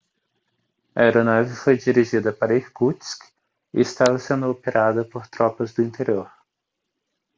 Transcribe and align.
a 0.95 1.01
aeronave 1.03 1.53
foi 1.55 1.77
dirigida 1.77 2.33
para 2.33 2.55
irkutsk 2.57 3.21
e 3.71 3.81
estava 3.81 4.17
sendo 4.17 4.49
operada 4.49 5.05
por 5.05 5.27
tropas 5.27 5.75
do 5.75 5.83
interior 5.83 6.31